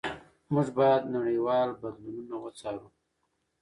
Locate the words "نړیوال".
1.15-1.69